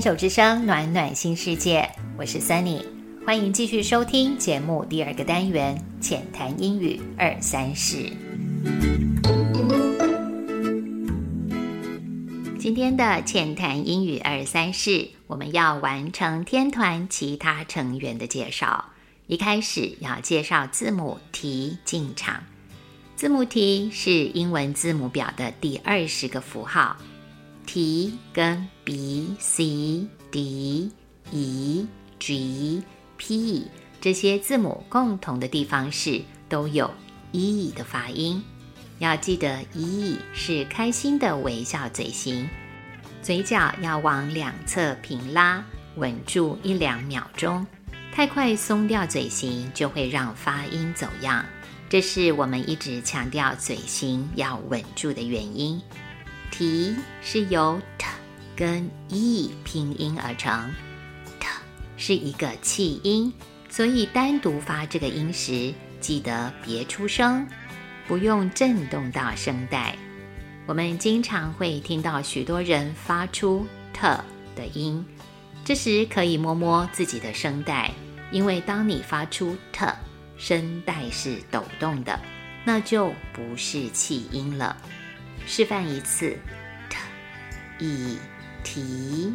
[0.00, 2.82] 手之声，暖暖新世界，我是 Sunny，
[3.26, 8.10] 欢迎继续收听节目第二个单元浅谈英语二三事。
[12.58, 18.86] 今天的浅谈英语二三事，我们要完成天团其他成员的介绍。
[19.26, 22.42] 一开始要介绍字母 T 进场。
[23.16, 26.96] 字母 T 是英文字母表的第二十个符号。
[27.66, 30.90] T 跟 B、C、D、
[31.30, 31.86] E、
[32.18, 32.82] G、
[33.16, 33.66] P
[34.00, 36.90] 这些字母共同的地方是都有
[37.32, 38.42] E 的发音。
[38.98, 42.48] 要记得 E 是开心的微笑嘴型，
[43.22, 45.64] 嘴角要往两侧平拉，
[45.96, 47.66] 稳住一两秒钟。
[48.12, 51.46] 太快松掉嘴型，就会让发音走样。
[51.88, 55.80] 这是我们一直强调嘴型要稳住的原因。
[56.50, 58.06] T 是由 T
[58.56, 60.70] 跟 E 拼音而成
[61.38, 61.46] ，T
[61.96, 63.32] 是一个气音，
[63.68, 67.46] 所以单独发这个音时，记得别出声，
[68.06, 69.96] 不用震动到声带。
[70.66, 74.02] 我们经常会听到许多人发出 T
[74.54, 75.04] 的音，
[75.64, 77.90] 这时可以摸摸自己的声带，
[78.30, 79.86] 因为当你发出 T。
[80.36, 82.18] 声带是抖动的，
[82.64, 84.74] 那就不是气音了。
[85.46, 86.36] 示范一次
[86.88, 88.18] ，t e
[88.62, 89.34] t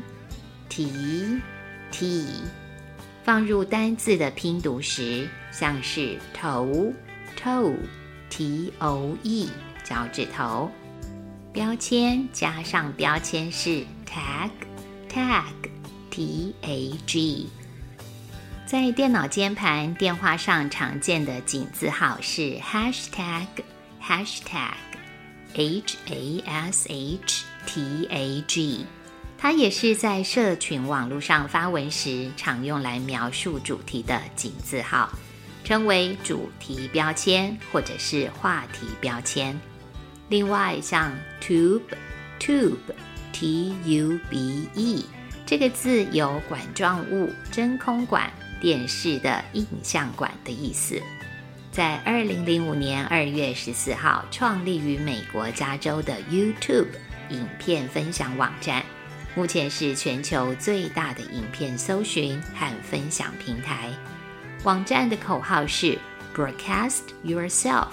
[0.70, 1.42] t
[1.92, 2.26] t，
[3.24, 6.94] 放入单字的拼读时，像是头
[7.38, 7.76] toe
[8.30, 9.50] t o e
[9.84, 10.72] 脚趾头。
[11.52, 14.50] 标签加上标签是 tag
[15.10, 15.46] tag
[16.10, 17.50] t a g。
[18.66, 23.46] 在电脑键盘、电话上常见的井字号是 hashtag
[24.02, 24.74] hashtag
[25.58, 28.86] h a s h t a g，
[29.38, 35.10] 它也是在社群网络上发文时常用来描述主题的井字号，
[35.64, 39.58] 称为主题标签或者是话题标签。
[40.28, 41.80] 另外，像 tube
[42.38, 42.76] tube
[43.32, 45.06] t u b e
[45.46, 48.30] 这个字有管状物、真空管。
[48.62, 51.00] 电视的印象管的意思，
[51.76, 56.88] 在二零零五年二月十四号创立于美国加州的 YouTube
[57.32, 58.82] 影片分享网站，
[59.36, 63.92] 目前是全球最大的影片搜寻和分享平台。
[64.64, 66.00] 网站的口号是
[66.34, 67.90] Broadcast Yourself，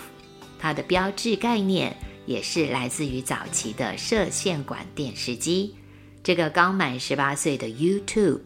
[0.60, 5.74] 它的标志概念也是来自于早期的射线管电视机。
[6.22, 8.42] 这个刚满十八岁的 YouTube。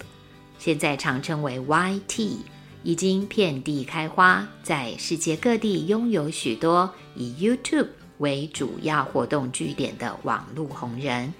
[0.58, 2.38] 现在常称为 YT，
[2.86, 7.88] 已经遍地开花，在世界各地拥有许多以 YouTube
[8.18, 11.34] 为主要活动据点的网络红人，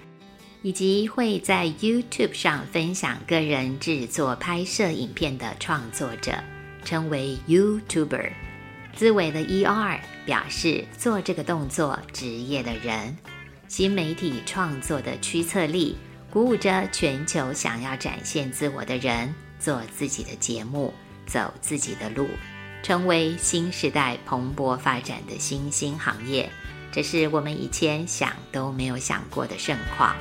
[0.61, 6.33] 以及会在 YouTube 上分享个人制作拍摄影片的创作者，
[6.83, 8.29] 称为 YouTuber。
[8.93, 13.15] 字尾的 ER 表示做这个动作职业的人。
[13.69, 15.95] 新媒体创作的驱策力。
[16.29, 20.93] 鼓舞着全球想要展现自我的人，做自己的节目，
[21.27, 22.27] 走自己的路，
[22.81, 26.49] 成为新时代蓬勃发展的新兴行业。
[26.91, 30.15] 这是我们以前想都没有想过的盛况。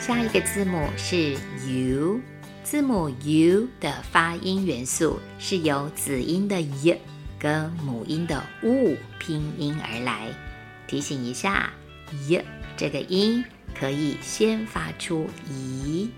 [0.00, 1.36] 下一个字母是
[1.68, 2.20] U，
[2.64, 6.98] 字母 U 的发音元素是由子音的 y
[7.38, 10.28] 跟母音的 u 拼音而来。
[10.88, 11.70] 提醒一下。
[12.26, 12.42] y
[12.74, 13.44] 这个音
[13.78, 16.08] 可以先发出咦，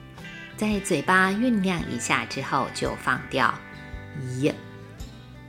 [0.61, 3.55] 在嘴巴酝酿一下之后就放掉。
[4.43, 4.53] y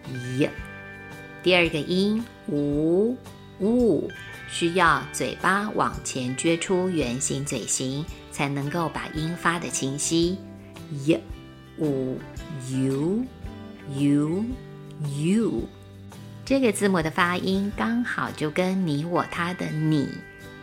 [0.07, 0.49] y
[1.43, 3.17] 第二个音呜
[3.59, 4.09] 呜，
[4.47, 10.37] 需要嘴巴往前撅出圆形嘴型，才能够把音发的清晰。
[11.05, 11.19] y
[11.77, 12.17] u
[12.69, 13.25] u
[13.93, 14.45] u
[15.03, 15.67] u，
[16.45, 20.07] 这个字母的发音刚好就跟你我他的你。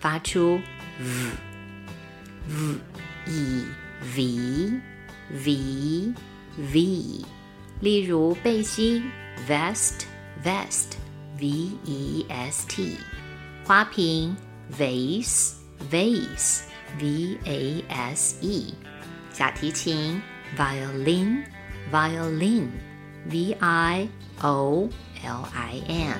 [0.00, 0.58] 发出
[0.98, 1.30] v
[2.48, 2.78] v
[3.26, 3.66] e
[4.16, 4.80] v
[5.28, 6.14] v
[6.56, 7.24] v。
[7.80, 9.04] 例如背心
[9.46, 10.06] vest
[10.42, 11.01] vest
[11.42, 12.96] v e s t，
[13.64, 14.36] 花瓶
[14.78, 15.56] vase
[15.90, 16.62] vase
[17.00, 18.72] v a s e，
[19.32, 20.22] 小提琴
[20.56, 21.42] violin。
[21.90, 22.68] violin,
[23.26, 24.08] v i
[24.40, 24.88] o
[25.22, 26.16] l i n。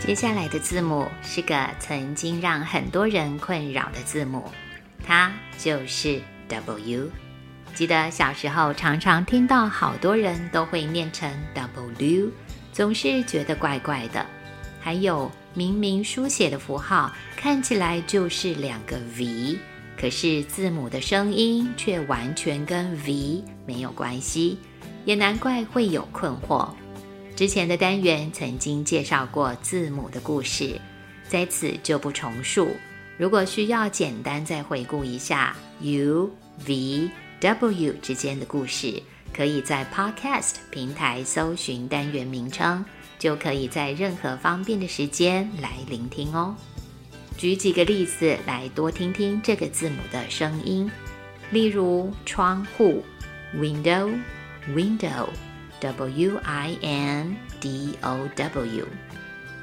[0.00, 4.52] 接下来的字母是个曾经让很多人困扰的字母，
[5.06, 7.10] 它就是 W。
[7.76, 12.30] 记得小时候常常听到好多人都会念成 W，
[12.72, 14.24] 总是觉得怪怪的。
[14.80, 19.58] 还有明明书写的符号看起来就是两个 V。
[20.00, 24.58] 可是字母的声音却完全跟 V 没有关系，
[25.04, 26.70] 也难怪会有困惑。
[27.34, 30.80] 之前的单元曾经介绍过字母的故事，
[31.28, 32.70] 在此就不重述。
[33.18, 36.30] 如果需要简单再回顾一下 U、
[36.66, 37.10] V、
[37.40, 39.02] W 之间的故事，
[39.34, 42.82] 可以在 Podcast 平台搜寻单元名称，
[43.18, 46.56] 就可以在任何方便的时间来聆听哦。
[47.36, 50.90] 举几个例子来多听听这个字母的声音，
[51.50, 53.04] 例如窗户
[53.54, 58.86] ，window，window，w i n d o w，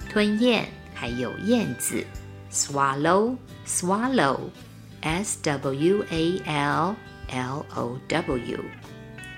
[0.08, 2.06] 吞咽还有燕子
[2.52, 6.96] ，swallow，swallow，s w a l
[7.30, 8.60] l o w，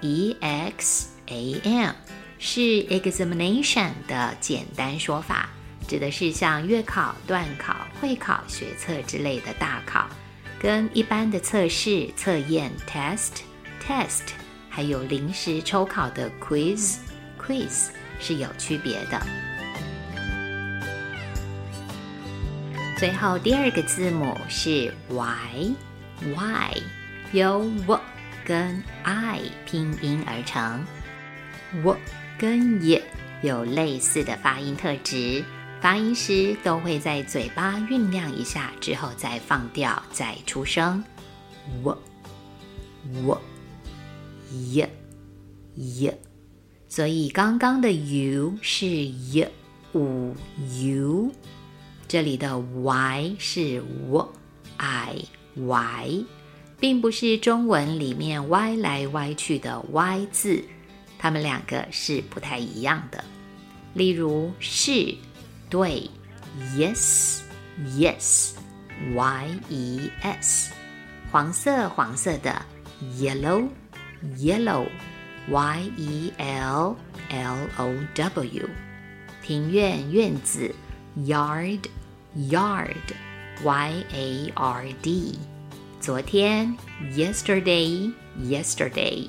[0.02, 1.92] e x a m
[2.40, 5.48] 是 examination 的简单说法，
[5.88, 10.10] 指的是像月考、段考、会考、学测之类的大考，
[10.66, 13.44] 跟一般的测试测验 test
[13.88, 14.32] test，
[14.68, 16.96] 还有临时抽考的 quiz
[17.40, 19.22] quiz 是有区别的。
[22.98, 26.82] 最后第二个字母是 y，y
[27.32, 28.00] 由 w
[28.44, 30.84] 跟 i 拼音而成
[31.84, 31.96] ，w
[32.40, 33.00] 跟 y
[33.44, 35.46] 有类似的发音特质，
[35.82, 41.04] 发音时都会在嘴巴酝酿一下之后再放掉再出声
[41.84, 41.98] 我
[43.24, 43.40] 我
[44.72, 44.90] 耶
[45.76, 46.18] 耶
[46.88, 49.48] 所以刚刚的 u 是 y
[49.94, 50.34] 五
[50.82, 51.32] u。
[52.08, 54.34] 这里的 y 是 w
[54.78, 56.26] i y，
[56.80, 60.64] 并不是中文里面歪来歪去的 y 字，
[61.18, 63.24] 它们两个是不太一样的。
[63.94, 65.16] 例如是
[65.69, 66.11] 对
[66.77, 67.41] yes
[67.97, 68.55] yes
[69.15, 70.73] y e s，
[71.31, 72.65] 黄色黄色的
[73.19, 73.69] yellow
[74.37, 74.87] yellow
[75.49, 76.97] y e l
[77.31, 78.69] l o w，
[79.43, 80.75] 庭院院子。
[81.17, 81.89] Yard,
[82.37, 83.13] yard,
[83.65, 85.39] y a r d。
[86.01, 86.77] 昨天，
[87.13, 89.29] yesterday, yesterday,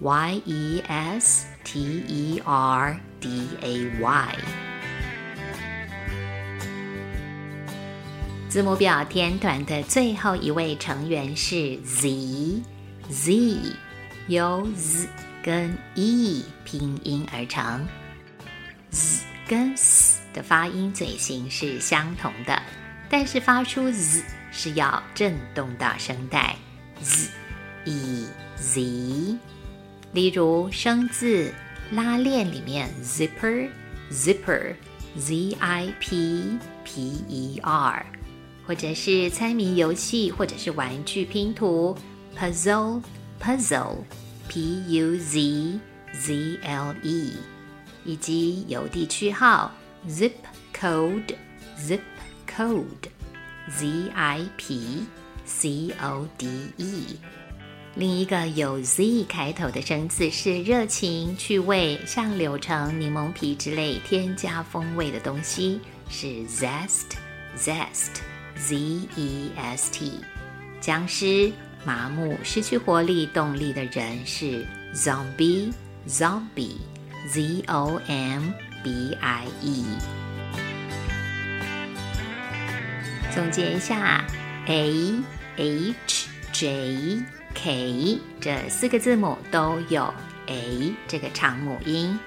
[0.00, 4.36] y e s t e r d a y。
[8.53, 13.57] 字母表天团的最后一位成员是 Z，Z
[14.27, 15.09] 由 Z
[15.41, 17.87] 跟 E 拼音而成
[18.91, 22.61] ，Z 跟 S 的发音嘴型是相同的，
[23.09, 26.55] 但是发出 Z 是要震动到声带
[27.01, 27.31] ，Z
[27.85, 29.35] E Z。
[30.11, 31.51] 例如生字
[31.89, 38.05] 拉链里面，zipper，zipper，z i p p e r。
[38.65, 41.95] 或者是猜谜游戏，或者是玩具拼图
[42.37, 45.79] ，puzzle，puzzle，p u z
[46.13, 47.33] z l e，
[48.05, 49.71] 以及邮递区号
[50.07, 50.31] ，zip
[50.73, 51.99] code，zip
[52.49, 55.05] code，z i p
[55.45, 57.19] c o d e。
[57.95, 65.79] 另一个有 z 开头的生字是热情、趣味，像柳橙、柠檬皮之类添加风味的东西，
[66.09, 68.32] 是 zest，zest。
[68.57, 70.19] Z E S T，
[70.79, 71.51] 僵尸、
[71.85, 78.51] 麻木、失去活力、动力的人是 Zombie，Zombie，Z O M
[78.83, 79.83] B I E。
[83.33, 84.23] 总结一下
[84.67, 85.15] ，A
[85.57, 87.23] H J
[87.55, 90.13] K 这四个字母都有
[90.47, 92.19] A 这个长母音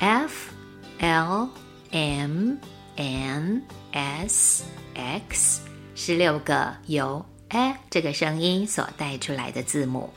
[0.00, 0.50] ，F
[0.98, 1.48] L
[1.92, 2.56] M
[2.96, 4.64] N S。
[4.94, 5.60] X
[5.94, 10.10] 是六个由 a 这个声音所带出来的字母，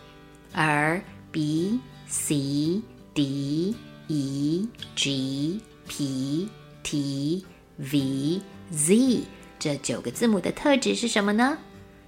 [0.54, 1.02] 而
[1.32, 2.82] b、c、
[3.14, 3.76] d、
[4.08, 6.50] e、g、p、
[6.84, 7.46] t、
[7.78, 8.42] v、
[8.72, 9.24] z
[9.60, 11.58] 这九个字母的特质是什么呢？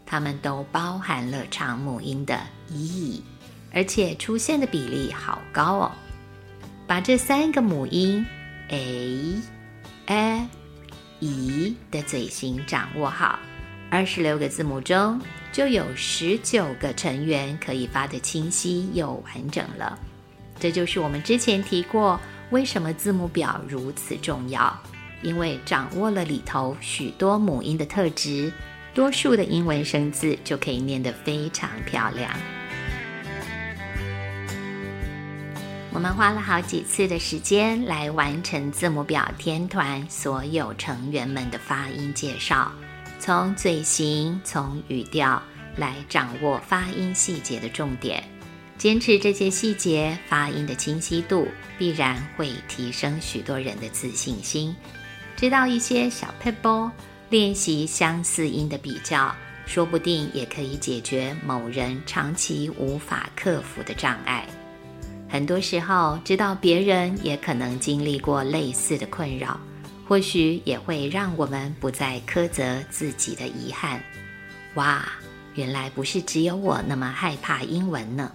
[0.05, 3.21] 它们都包含了长母音的 e，
[3.73, 5.91] 而且出现的比例好高哦。
[6.85, 8.25] 把这三个母音
[8.69, 9.35] a、
[10.05, 10.47] a。
[11.19, 13.39] E 的嘴型掌握好，
[13.89, 15.19] 二十六个字母中
[15.51, 19.97] 就有十九个成员可以发得清晰又完整了。
[20.59, 22.19] 这就是我们之前提过，
[22.51, 24.79] 为什么字母表如此重要，
[25.21, 28.51] 因为掌握了里头许多母音的特质，
[28.93, 32.31] 多数的英文生字就可以念得非常漂亮。
[35.97, 42.71] 我们花了好几次的时间来完成字母表天团所有成员们的发音介绍，
[43.19, 45.41] 从嘴型、从语调
[45.75, 48.23] 来掌握发音细节的重点。
[48.77, 51.47] 坚持这些细节，发音的清晰度
[51.79, 54.75] 必然会提升许多人的自信心。
[55.35, 56.91] 知道一些小 p e b b l e
[57.31, 59.35] 练习相似音的比较，
[59.65, 64.45] 说不定也可以解决某人长期无法克服的障碍。
[65.29, 69.59] 很多时候，知道别人也可能经历过类似的困扰，
[70.07, 74.01] 或许也会让我们不再苛责自己的遗憾。
[74.75, 75.05] 哇，
[75.55, 78.31] 原来不是只有我那么害怕英文呢！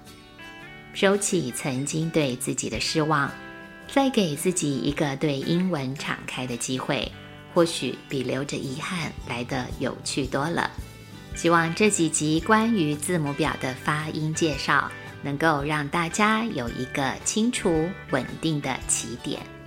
[0.93, 3.31] 收起曾经对自己的失望，
[3.89, 7.11] 再给自己一个对英文敞开的机会，
[7.55, 10.71] 或许比留着遗憾来得有趣多了。
[11.35, 14.93] 希望这几集关于字母表的发音介绍。
[15.23, 19.62] 能够让大家有一个清楚、稳定的起点。